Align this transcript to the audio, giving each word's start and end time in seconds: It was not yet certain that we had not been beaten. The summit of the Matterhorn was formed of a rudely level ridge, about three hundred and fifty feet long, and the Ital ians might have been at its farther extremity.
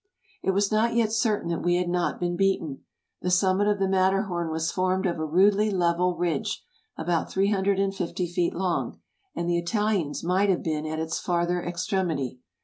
It 0.41 0.49
was 0.49 0.71
not 0.71 0.95
yet 0.95 1.11
certain 1.11 1.49
that 1.51 1.61
we 1.61 1.75
had 1.75 1.87
not 1.87 2.19
been 2.19 2.35
beaten. 2.35 2.85
The 3.21 3.29
summit 3.29 3.67
of 3.67 3.77
the 3.77 3.87
Matterhorn 3.87 4.49
was 4.49 4.71
formed 4.71 5.05
of 5.05 5.19
a 5.19 5.25
rudely 5.27 5.69
level 5.69 6.17
ridge, 6.17 6.65
about 6.97 7.29
three 7.29 7.51
hundred 7.51 7.77
and 7.77 7.93
fifty 7.93 8.25
feet 8.25 8.55
long, 8.55 8.99
and 9.35 9.47
the 9.47 9.59
Ital 9.59 9.89
ians 9.89 10.23
might 10.23 10.49
have 10.49 10.63
been 10.63 10.87
at 10.87 10.97
its 10.97 11.19
farther 11.19 11.61
extremity. 11.61 12.39